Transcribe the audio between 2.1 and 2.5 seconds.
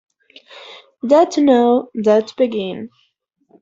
to